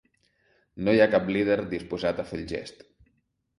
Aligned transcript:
No 0.87 0.95
hi 0.95 1.03
ha 1.03 1.07
cap 1.17 1.29
líder 1.37 1.59
disposat 1.75 2.25
a 2.25 2.29
fer 2.33 2.43
el 2.43 2.51
gest 2.57 2.85